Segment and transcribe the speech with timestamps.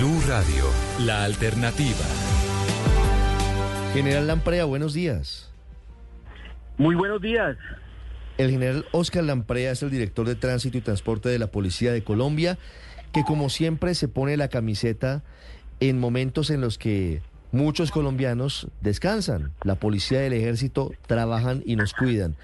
[0.00, 0.64] Blue Radio,
[1.04, 2.06] la alternativa.
[3.92, 5.52] General Lamprea, buenos días.
[6.78, 7.58] Muy buenos días.
[8.38, 12.02] El general Oscar Lamprea es el director de tránsito y transporte de la Policía de
[12.02, 12.56] Colombia,
[13.12, 15.22] que como siempre se pone la camiseta
[15.80, 17.20] en momentos en los que
[17.52, 19.52] muchos colombianos descansan.
[19.64, 22.36] La policía del ejército trabajan y nos cuidan.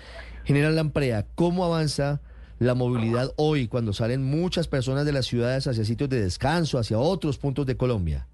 [0.45, 2.21] General Lamprea, ¿cómo avanza
[2.59, 6.99] la movilidad hoy cuando salen muchas personas de las ciudades hacia sitios de descanso, hacia
[6.99, 8.27] otros puntos de Colombia?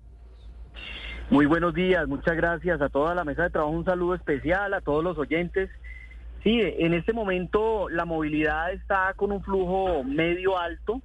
[1.31, 4.81] Muy buenos días, muchas gracias a toda la mesa de trabajo, un saludo especial a
[4.81, 5.71] todos los oyentes.
[6.43, 11.01] Sí, en este momento la movilidad está con un flujo medio alto,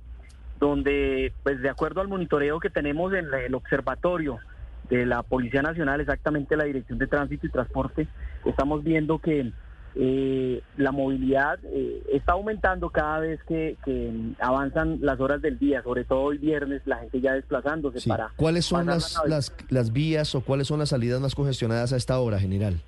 [0.59, 4.39] donde, pues de acuerdo al monitoreo que tenemos en el observatorio
[4.89, 8.07] de la Policía Nacional, exactamente la Dirección de Tránsito y Transporte,
[8.45, 9.51] estamos viendo que
[9.99, 13.77] eh, la movilidad eh, está aumentando cada vez que,
[14.39, 18.31] avanzan las horas del día, sobre todo hoy viernes, la gente ya desplazándose para...
[18.35, 22.19] ¿Cuáles son las, las, las, vías o cuáles son las salidas más congestionadas a esta
[22.19, 22.79] hora, general?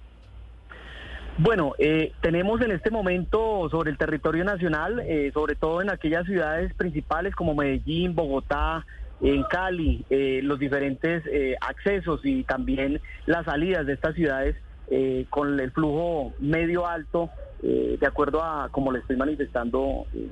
[1.39, 6.25] Bueno, eh, tenemos en este momento sobre el territorio nacional, eh, sobre todo en aquellas
[6.25, 8.85] ciudades principales como Medellín, Bogotá,
[9.21, 10.05] en Cali,
[10.43, 11.23] los diferentes
[11.59, 14.55] accesos y también las salidas de estas ciudades
[14.91, 17.29] eh, con el flujo medio alto,
[17.61, 20.27] eh, de acuerdo a como le estoy manifestando eh,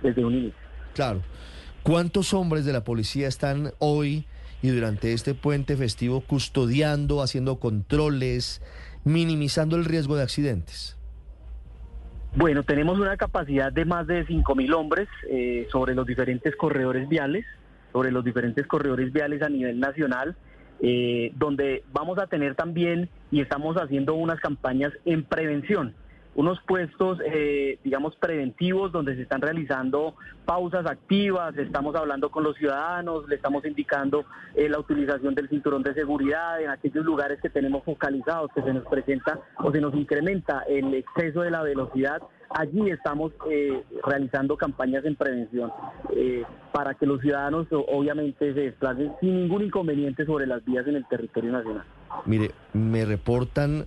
[0.00, 0.58] desde un inicio.
[0.94, 1.22] Claro.
[1.82, 4.26] ¿Cuántos hombres de la policía están hoy
[4.62, 8.62] y durante este puente festivo custodiando, haciendo controles,
[9.02, 10.96] minimizando el riesgo de accidentes?
[12.36, 15.08] Bueno, tenemos una capacidad de más de 5.000 hombres
[15.72, 17.44] sobre los diferentes corredores viales,
[17.92, 20.36] sobre los diferentes corredores viales a nivel nacional.
[20.80, 25.94] Eh, donde vamos a tener también y estamos haciendo unas campañas en prevención,
[26.36, 32.56] unos puestos, eh, digamos, preventivos donde se están realizando pausas activas, estamos hablando con los
[32.56, 37.50] ciudadanos, le estamos indicando eh, la utilización del cinturón de seguridad en aquellos lugares que
[37.50, 42.22] tenemos focalizados, que se nos presenta o se nos incrementa el exceso de la velocidad
[42.50, 45.72] Allí estamos eh, realizando campañas en prevención
[46.14, 50.96] eh, para que los ciudadanos obviamente se desplacen sin ningún inconveniente sobre las vías en
[50.96, 51.84] el territorio nacional.
[52.24, 53.86] Mire, me reportan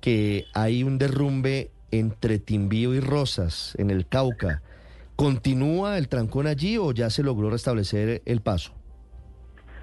[0.00, 4.62] que hay un derrumbe entre Timbío y Rosas, en el Cauca.
[5.16, 8.72] ¿Continúa el trancón allí o ya se logró restablecer el paso?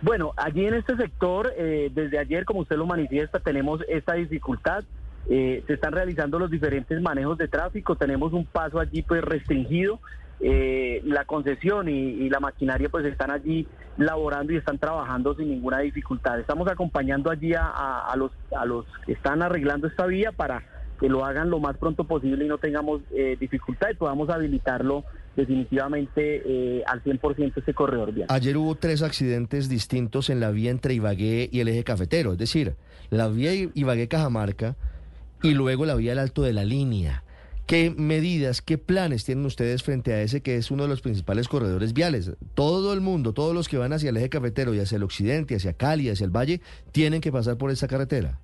[0.02, 4.84] Bueno, allí en este sector, eh, desde ayer, como usted lo manifiesta, tenemos esta dificultad.
[5.30, 10.00] Eh, se están realizando los diferentes manejos de tráfico, tenemos un paso allí pues restringido,
[10.40, 13.68] eh, la concesión y, la maquinaria pues están allí
[13.98, 16.40] laborando y están trabajando sin ninguna dificultad.
[16.40, 20.64] Estamos acompañando allí a, los, a los que están arreglando esta vía para
[21.00, 25.04] que lo hagan lo más pronto posible y no tengamos eh, dificultad y podamos habilitarlo
[25.36, 28.28] definitivamente al 100% este corredor vial.
[28.32, 32.40] Ayer hubo tres accidentes distintos en la vía entre Ibagué y el eje cafetero, es
[32.40, 32.76] decir,
[33.12, 34.76] la vía Ibagué-Cajamarca
[35.44, 37.24] y luego la vía al alto de la línea.
[37.68, 41.50] ¿Qué medidas, qué planes tienen ustedes frente a ese que es uno de los principales
[41.50, 42.32] corredores viales?
[42.54, 45.56] Todo el mundo, todos los que van hacia el eje cafetero y hacia el occidente,
[45.56, 46.62] hacia Cali, hacia el valle,
[46.94, 48.40] tienen que pasar por esa carretera.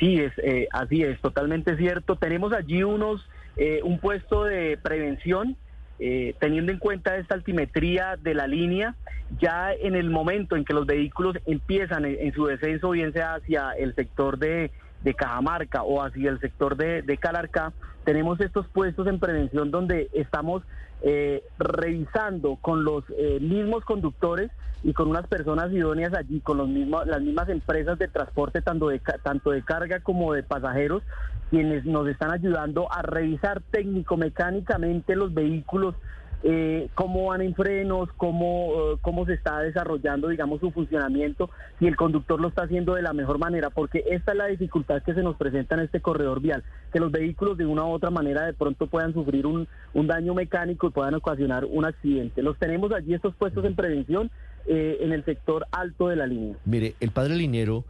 [0.00, 2.16] Sí, es eh, así es, totalmente cierto.
[2.16, 5.56] Tenemos allí unos eh, un puesto de prevención
[5.98, 8.96] eh, teniendo en cuenta esta altimetría de la línea,
[9.38, 13.72] ya en el momento en que los vehículos empiezan en su descenso, bien sea hacia
[13.72, 14.70] el sector de
[15.02, 17.72] de Cajamarca o hacia el sector de, de Calarcá,
[18.04, 20.62] tenemos estos puestos en prevención donde estamos
[21.02, 24.50] eh, revisando con los eh, mismos conductores
[24.82, 28.88] y con unas personas idóneas allí, con los mismos, las mismas empresas de transporte, tanto
[28.88, 31.02] de, tanto de carga como de pasajeros,
[31.50, 35.94] quienes nos están ayudando a revisar técnico-mecánicamente los vehículos
[36.42, 41.86] eh, cómo van en frenos, cómo, eh, cómo se está desarrollando, digamos, su funcionamiento, si
[41.86, 45.14] el conductor lo está haciendo de la mejor manera, porque esta es la dificultad que
[45.14, 48.46] se nos presenta en este corredor vial, que los vehículos de una u otra manera
[48.46, 52.42] de pronto puedan sufrir un, un daño mecánico y puedan ocasionar un accidente.
[52.42, 54.30] Los tenemos allí estos puestos en prevención
[54.66, 56.56] eh, en el sector alto de la línea.
[56.64, 57.84] Mire, el padre Liniero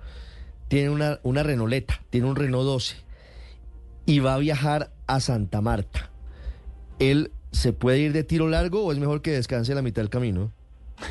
[0.69, 2.97] tiene una, una Renoleta, tiene un Renault 12
[4.07, 6.11] y va a viajar a Santa Marta.
[6.99, 10.11] Él ¿se puede ir de tiro largo o es mejor que descanse la mitad del
[10.11, 10.53] camino?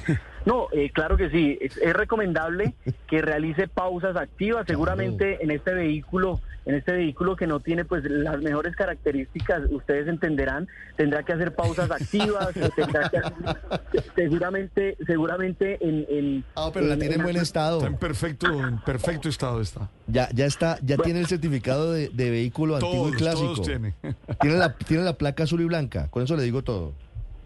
[0.45, 1.59] No, eh, claro que sí.
[1.61, 2.73] Es, recomendable
[3.07, 4.65] que realice pausas activas.
[4.65, 6.39] Seguramente en este vehículo,
[6.69, 10.67] en este vehículo que no tiene pues las mejores características, ustedes entenderán,
[10.97, 12.49] tendrá que hacer pausas activas.
[12.75, 17.77] tendrá que seguramente, seguramente en, Ah, pero la tiene en buen estado.
[17.77, 19.89] Está en perfecto, en perfecto estado está.
[20.05, 23.61] Ya, ya está, ya tiene el certificado de, vehículo antiguo y clásico.
[23.63, 23.95] tiene.
[24.39, 26.07] tiene la, tiene la placa azul y blanca.
[26.11, 26.93] Con eso le digo todo.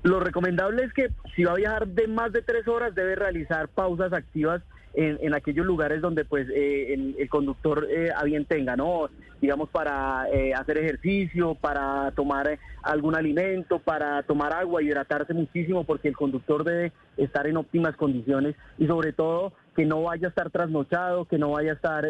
[0.02, 3.70] Lo recomendable es que si va a viajar de más de tres horas debe realizar
[3.70, 4.62] pausas activas
[4.96, 9.10] en, aquellos lugares donde pues eh, el, conductor eh, a bien tenga, ¿no?
[9.42, 16.10] Digamos para eh, hacer ejercicio, para tomar algún alimento, para tomar agua, hidratarse muchísimo porque
[16.10, 20.52] el conductor debe estar en óptimas condiciones y sobre todo que no vaya a estar
[20.52, 22.08] trasnochado, que no vaya a estar,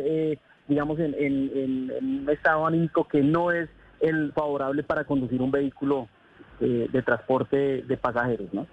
[0.68, 3.70] digamos, en, en, un estado anímico que no es
[4.02, 6.10] el favorable para conducir un vehículo
[6.60, 8.68] de transporte de pasajeros, ¿no?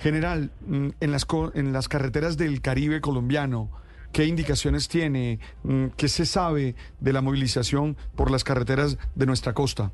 [0.00, 3.70] General, mm, en las, en las carreteras del Caribe colombiano,
[4.12, 5.38] ¿qué indicaciones tiene?
[5.62, 9.92] Mm, ¿Qué se sabe de la movilización por las carreteras de nuestra costa?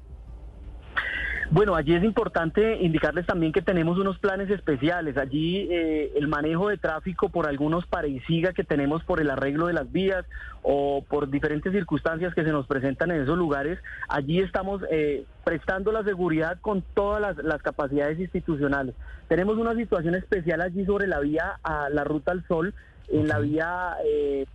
[1.50, 5.16] Bueno, allí es importante indicarles también que tenemos unos planes especiales.
[5.16, 7.86] Allí eh, el manejo de tráfico por algunos
[8.26, 10.26] siga que tenemos por el arreglo de las vías
[10.62, 13.78] o por diferentes circunstancias que se nos presentan en esos lugares,
[14.08, 18.94] allí estamos eh, prestando la seguridad con todas las, capacidades institucionales.
[19.28, 22.74] Tenemos una situación especial allí sobre la vía a la Ruta al Sol,
[23.08, 24.46] en la vía eh,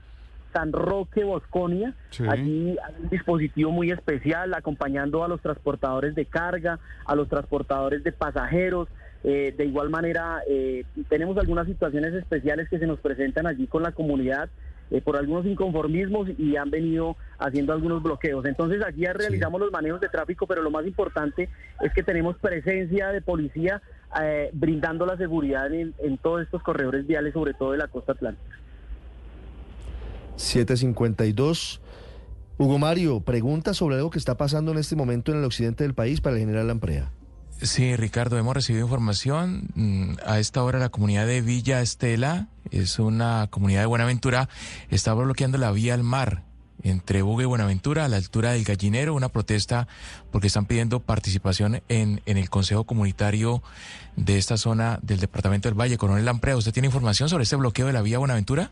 [0.54, 1.94] San Roque, Bosconia.
[2.30, 8.04] Allí hay un dispositivo muy especial acompañando a los transportadores de carga, a los transportadores
[8.04, 8.88] de pasajeros.
[9.24, 13.82] Eh, de igual manera, eh, tenemos algunas situaciones especiales que se nos presentan allí con
[13.82, 14.50] la comunidad
[14.92, 18.46] eh, por algunos inconformismos y han venido haciendo algunos bloqueos.
[18.46, 21.50] Entonces allí realizamos los manejos de tráfico, pero lo más importante
[21.82, 23.82] es que tenemos presencia de policía
[24.52, 28.63] brindando la seguridad en, en todos estos corredores viales, sobre todo de la costa atlántica.
[30.36, 31.82] 752.
[32.58, 35.94] Hugo Mario, pregunta sobre algo que está pasando en este momento en el occidente del
[35.94, 37.12] país para el general Lamprea.
[37.62, 39.70] Sí, Ricardo, hemos recibido información.
[39.76, 44.50] Mm, a esta hora la comunidad de Villa Estela, es una comunidad de Buenaventura,
[44.90, 46.44] está bloqueando la vía al mar
[46.82, 49.88] entre Buga y Buenaventura a la altura del Gallinero, una protesta
[50.32, 53.64] porque están pidiendo participación en, en el Consejo Comunitario
[54.18, 55.98] de esta zona del Departamento del Valle.
[55.98, 58.72] Coronel Lamprea, ¿usted tiene información sobre este bloqueo de la vía Buenaventura?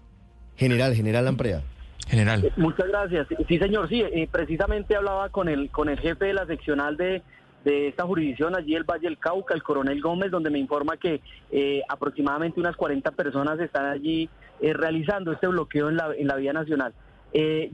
[0.58, 1.62] General, general Lamprea.
[2.08, 2.44] General.
[2.44, 3.28] Eh, muchas gracias.
[3.48, 7.22] Sí, señor, sí, eh, precisamente hablaba con el, con el jefe de la seccional de,
[7.64, 11.22] de esta jurisdicción, allí el Valle del Cauca, el coronel Gómez, donde me informa que
[11.52, 14.30] eh, aproximadamente unas 40 personas están allí
[14.62, 16.94] realizando este bloqueo en la, en la vía nacional.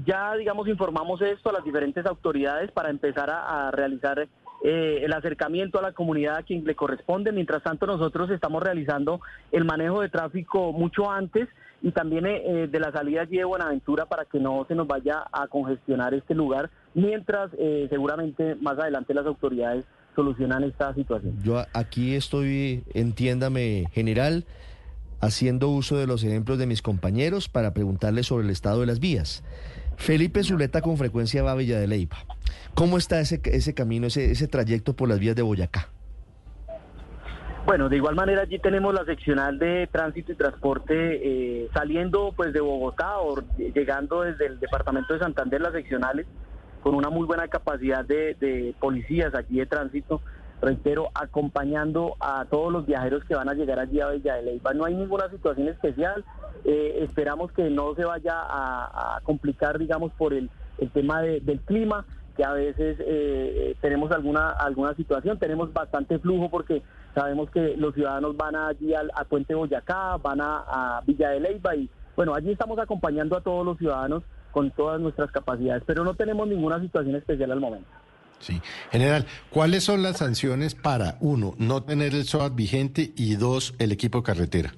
[0.05, 4.25] ya, digamos, informamos esto a las diferentes autoridades para empezar a, realizar
[4.63, 7.33] el acercamiento a la comunidad a quien le corresponde.
[7.33, 9.19] Mientras tanto, nosotros estamos realizando
[9.51, 11.49] el manejo de tráfico mucho antes
[11.81, 14.87] y también eh, eh, de la salida allí de Buenaventura para que no se nos
[14.87, 19.85] vaya a congestionar este lugar, mientras eh, seguramente más adelante las autoridades
[20.15, 21.37] solucionan esta situación.
[21.43, 24.45] Yo aquí estoy, entiéndame, general,
[25.21, 28.99] haciendo uso de los ejemplos de mis compañeros para preguntarles sobre el estado de las
[28.99, 29.43] vías.
[29.95, 31.79] Felipe Zuleta con frecuencia va a Villa.
[32.73, 35.89] ¿Cómo está ese, ese camino, ese, ese trayecto por las vías de Boyacá?
[37.67, 42.53] Bueno, de igual manera allí tenemos la seccional de tránsito y transporte eh, saliendo pues
[42.53, 46.25] de Bogotá o llegando desde el departamento de Santander las seccionales
[46.81, 50.21] con una muy buena capacidad de, policías aquí de tránsito,
[50.61, 54.73] reitero, acompañando a todos los viajeros que van a llegar allí a Bella de Leyva.
[54.73, 56.23] No hay ninguna situación especial,
[56.63, 60.49] eh, esperamos que no se vaya a, complicar, digamos, por el,
[60.93, 62.05] tema del clima
[62.37, 66.83] que a veces eh, tenemos alguna alguna situación, tenemos bastante flujo porque
[67.17, 71.75] sabemos que los ciudadanos van allí al, a Puente Boyacá, van a, Villa de Leyva
[71.75, 74.21] y bueno, allí estamos acompañando a todos los ciudadanos
[74.51, 77.87] con todas nuestras capacidades, pero no tenemos ninguna situación especial al momento.
[78.39, 78.61] Sí.
[78.91, 83.91] General, ¿cuáles son las sanciones para, uno, no tener el SOAT vigente y dos, el
[83.91, 84.73] equipo carretera?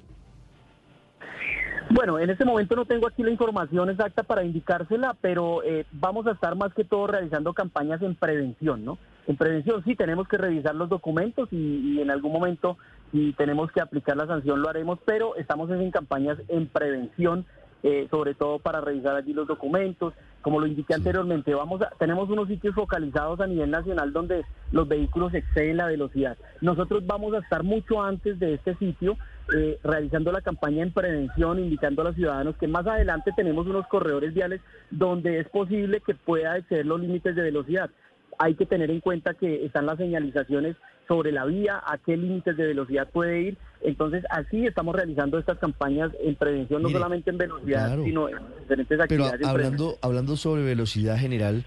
[1.92, 6.24] Bueno, en este momento no tengo aquí la información exacta para indicársela, pero eh, vamos
[6.28, 8.96] a estar más que todo realizando campañas en prevención, ¿no?
[9.26, 12.78] En prevención sí tenemos que revisar los documentos y, en algún momento
[13.10, 17.44] si tenemos que aplicar la sanción lo haremos, pero estamos en campañas en prevención,
[17.82, 20.14] eh, sobre todo para revisar allí los documentos.
[20.42, 24.86] Como lo indiqué anteriormente, vamos a, tenemos unos sitios focalizados a nivel nacional donde los
[24.86, 26.38] vehículos exceden la velocidad.
[26.60, 29.16] Nosotros vamos a estar mucho antes de este sitio
[29.54, 33.86] eh, realizando la campaña en prevención, indicando a los ciudadanos que más adelante tenemos unos
[33.88, 37.90] corredores viales donde es posible que pueda exceder los límites de velocidad.
[38.38, 40.76] Hay que tener en cuenta que están las señalizaciones
[41.10, 43.58] sobre la vía, a qué límites de velocidad puede ir.
[43.82, 49.00] Entonces, así estamos realizando estas campañas en prevención, no solamente en velocidad, sino en diferentes
[49.00, 49.38] actividades.
[49.38, 51.64] Pero hablando, hablando sobre velocidad general,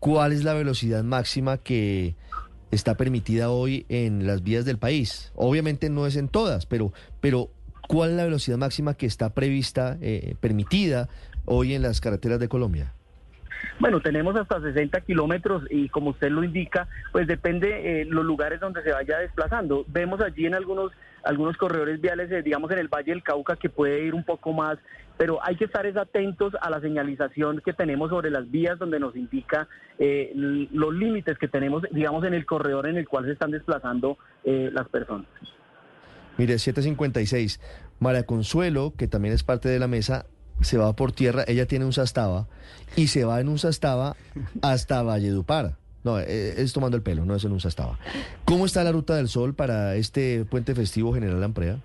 [0.00, 2.14] ¿cuál es la velocidad máxima que
[2.74, 5.32] está permitida hoy en las vías del país.
[5.34, 7.50] Obviamente no es en todas, pero, pero
[7.88, 11.08] ¿cuál es la velocidad máxima que está prevista, eh, permitida
[11.44, 12.94] hoy en las carreteras de Colombia?
[13.78, 18.60] Bueno, tenemos hasta 60 kilómetros y como usted lo indica, pues depende eh, los lugares
[18.60, 19.84] donde se vaya desplazando.
[19.88, 20.92] Vemos allí en algunos
[21.24, 24.52] algunos corredores viales, eh, digamos en el Valle del Cauca, que puede ir un poco
[24.52, 24.76] más,
[25.16, 29.16] pero hay que estar atentos a la señalización que tenemos sobre las vías donde nos
[29.16, 29.66] indica
[29.98, 34.18] eh, los límites que tenemos, digamos, en el corredor en el cual se están desplazando
[34.44, 35.26] las personas.
[36.36, 37.58] Mire, 756.
[38.00, 40.26] María Consuelo, que también es parte de la mesa,
[40.64, 42.46] se va por tierra, ella tiene un sastaba
[42.96, 44.16] y se va en un sastaba
[44.62, 45.76] hasta Valledupar.
[46.02, 47.98] No, eh, es tomando el pelo, no es en un sastaba.
[48.44, 51.78] ¿Cómo está la ruta del sol para este puente festivo General Lamprea?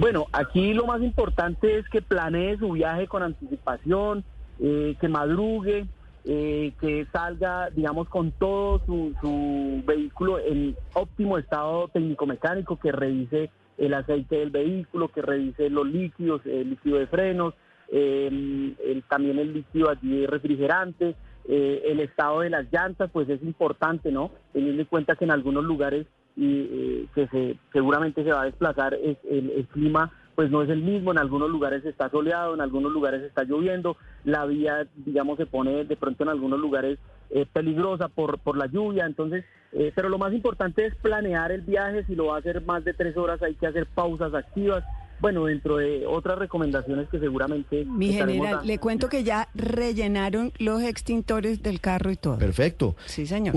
[0.00, 4.24] Bueno, aquí lo más importante es que planee su viaje con anticipación,
[4.60, 5.86] eh, que madrugue,
[6.24, 13.50] eh, que salga, digamos, con todo su, su vehículo en óptimo estado técnico-mecánico, que revise
[13.78, 17.54] el aceite del vehículo, que revise los líquidos, el líquido de frenos,
[17.90, 18.76] el,
[19.08, 21.14] también el líquido allí refrigerante,
[21.46, 24.30] eh, el estado de las llantas, pues es importante, ¿no?
[24.52, 28.46] Teniendo en cuenta que en algunos lugares y, eh, que se, seguramente se va a
[28.46, 32.60] desplazar el, el, clima pues no es el mismo, en algunos lugares está soleado, en
[32.60, 36.98] algunos lugares está lloviendo, la vía digamos se pone de pronto en algunos lugares
[37.30, 39.44] eh, peligrosa por, por la lluvia, entonces,
[39.76, 42.84] eh, pero lo más importante es planear el viaje, si lo va a hacer más
[42.84, 44.84] de tres horas hay que hacer pausas activas,
[45.20, 47.84] bueno, dentro de otras recomendaciones que seguramente...
[47.84, 52.38] Mi general, le cuento que ya rellenaron los extintores del carro y todo.
[52.38, 52.94] Perfecto.
[53.06, 53.54] Sí, señor.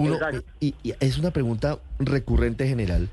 [0.60, 3.10] y, es una pregunta recurrente general.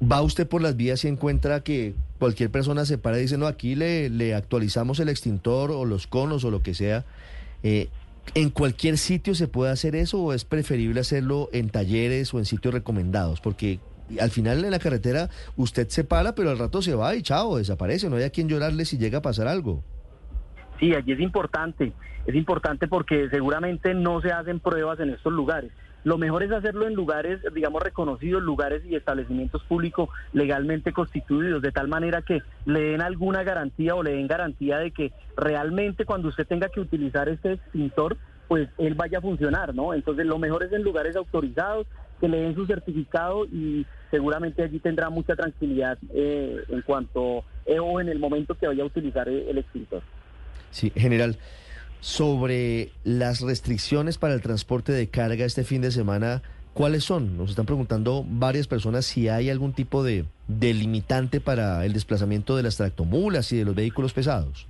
[0.00, 3.46] ¿Va usted por las vías y encuentra que cualquier persona se para y dice, no,
[3.46, 7.04] aquí le, le actualizamos el extintor o los conos o lo que sea?
[7.62, 7.88] Eh,
[8.34, 12.44] ¿En cualquier sitio se puede hacer eso o es preferible hacerlo en talleres o en
[12.46, 13.40] sitios recomendados?
[13.40, 13.78] Porque
[14.20, 17.58] al final en la carretera usted se para, pero al rato se va y chao,
[17.58, 19.82] desaparece, no hay a quien llorarle si llega a pasar algo.
[20.80, 21.92] Sí, allí es importante,
[22.26, 25.70] es importante porque seguramente no se hacen pruebas en estos lugares.
[26.04, 31.72] Lo mejor es hacerlo en lugares, digamos, reconocidos, lugares y establecimientos públicos legalmente constituidos, de
[31.72, 36.28] tal manera que le den alguna garantía o le den garantía de que realmente cuando
[36.28, 38.18] usted tenga que utilizar este extintor,
[38.48, 39.94] pues él vaya a funcionar, ¿no?
[39.94, 41.86] Entonces lo mejor es en lugares autorizados,
[42.20, 47.78] que le den su certificado y seguramente allí tendrá mucha tranquilidad eh, en cuanto eh,
[47.78, 50.02] o en el momento que vaya a utilizar el extintor.
[50.70, 51.36] Sí, general,
[52.04, 56.42] sobre las restricciones para el transporte de carga este fin de semana,
[56.74, 57.38] ¿cuáles son?
[57.38, 62.62] Nos están preguntando varias personas si hay algún tipo de delimitante para el desplazamiento de
[62.62, 64.68] las tractomulas y de los vehículos pesados.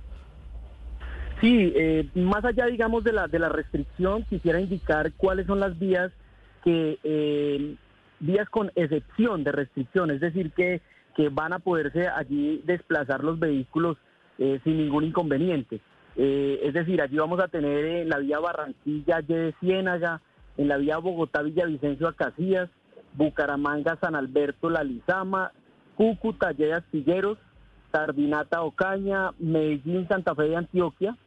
[1.41, 5.77] Sí, eh, más allá, digamos, de la, de la restricción, quisiera indicar cuáles son las
[5.77, 6.13] vías
[6.63, 7.75] que eh,
[8.21, 10.79] vías con excepción de restricción, es decir, que,
[11.17, 13.97] que van a poderse allí desplazar los vehículos
[14.37, 15.81] eh, sin ningún inconveniente.
[16.17, 20.21] Eh, es decir, allí vamos a tener en la vía Barranquilla, de Ciénaga,
[20.57, 22.69] en la vía Bogotá, Villavicencio, Acacías,
[23.13, 25.51] Bucaramanga, San Alberto, La Lizama,
[25.95, 27.37] Cúcuta, de Astilleros,
[27.91, 31.17] Tardinata, Ocaña, Medellín, Santa Fe de Antioquia,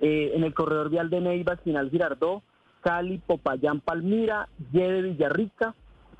[0.00, 2.42] en el corredor vial de Neiva, Espinal Girardó,
[2.80, 5.74] Cali, Popayán, Palmira, de Villarrica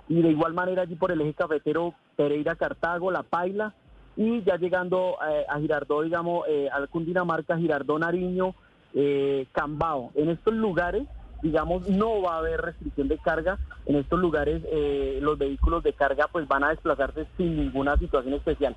[0.08, 3.74] y de igual manera allí por el eje cafetero Pereira, Cartago, La Paila
[4.16, 8.54] y ya llegando eh, a Girardó, digamos, eh, Cundinamarca, Girardó, Nariño,
[8.94, 10.10] eh, Cambao.
[10.14, 11.06] En estos lugares,
[11.42, 13.58] digamos, no va a haber restricción de carga.
[13.86, 14.62] En estos lugares
[15.22, 18.76] los vehículos de carga pues van a desplazarse sin ninguna situación especial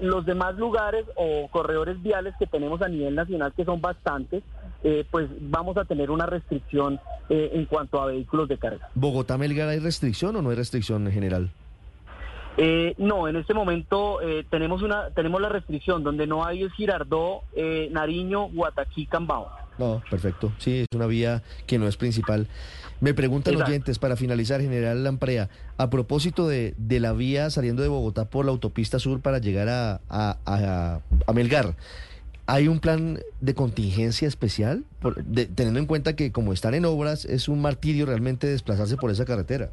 [0.00, 4.42] los demás lugares o corredores viales que tenemos a nivel nacional, que son bastantes,
[4.84, 8.88] eh, pues vamos a tener una restricción eh, en cuanto a vehículos de carga.
[8.94, 11.50] ¿Bogotá, Melgar, hay restricción o no hay restricción en general?
[12.56, 14.18] Eh, no, en este momento
[14.50, 17.42] tenemos una tenemos la restricción donde no hay es Girardó,
[17.90, 19.50] Nariño, Guataquí, Cambao.
[19.78, 20.52] No, perfecto.
[20.58, 22.46] Sí, es una vía que no es principal.
[23.02, 27.82] Me preguntan los oyentes, para finalizar, General Lamprea, a propósito de, de, la vía saliendo
[27.82, 31.74] de Bogotá por la autopista sur para llegar a, a, a, Melgar,
[32.46, 34.84] ¿hay un plan de contingencia especial?
[35.56, 39.24] teniendo en cuenta que como están en obras, es un martirio realmente desplazarse por esa
[39.24, 39.70] carretera.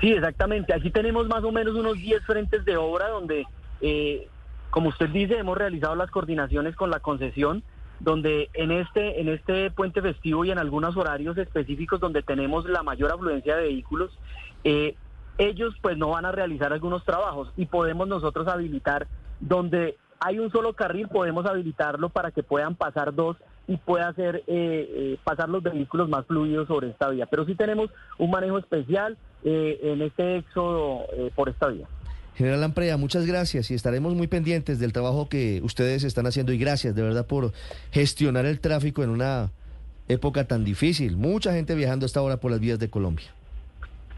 [0.00, 0.74] Sí, exactamente.
[0.74, 3.46] Aquí tenemos más o menos unos 10 frentes de obra donde,
[3.80, 4.28] eh,
[4.70, 7.62] como usted dice, hemos realizado las coordinaciones con la concesión
[8.00, 12.82] donde en este, en este puente festivo y en algunos horarios específicos donde tenemos la
[12.82, 14.10] mayor afluencia de vehículos,
[14.64, 14.94] eh,
[15.38, 19.06] ellos pues no van a realizar algunos trabajos y podemos nosotros habilitar
[19.40, 23.36] donde hay un solo carril, podemos habilitarlo para que puedan pasar dos
[23.68, 27.26] y pueda hacer eh, eh, pasar los vehículos más fluidos sobre esta vía.
[27.26, 31.86] Pero sí tenemos un manejo especial en este éxodo por esta vía.
[32.36, 36.58] General Lamprea, muchas gracias y estaremos muy pendientes del trabajo que ustedes están haciendo y
[36.58, 37.52] gracias de verdad por
[37.92, 39.50] gestionar el tráfico en una
[40.08, 41.16] época tan difícil.
[41.16, 43.26] Mucha gente viajando hasta ahora por las vías de Colombia.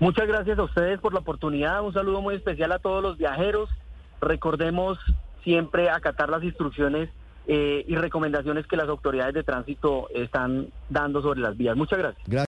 [0.01, 1.83] Muchas gracias a ustedes por la oportunidad.
[1.83, 3.69] Un saludo muy especial a todos los viajeros.
[4.21, 4.99] Recordemos
[5.45, 7.09] siempre acatar las instrucciones
[7.47, 11.77] eh, y recomendaciones que las autoridades de tránsito están dando sobre las vías.
[11.77, 12.23] Muchas gracias.
[12.27, 12.37] Gracias.